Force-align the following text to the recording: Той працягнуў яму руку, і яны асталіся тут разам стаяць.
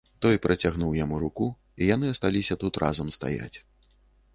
Той 0.25 0.37
працягнуў 0.45 0.95
яму 0.99 1.19
руку, 1.25 1.51
і 1.81 1.93
яны 1.95 2.13
асталіся 2.17 2.61
тут 2.65 2.85
разам 2.87 3.17
стаяць. 3.21 3.57